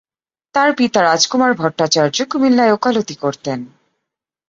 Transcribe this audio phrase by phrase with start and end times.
[0.55, 3.59] তার পিতা রাজকুমার ভট্টাচার্য কুমিল্লায় ওকালতি করতেন।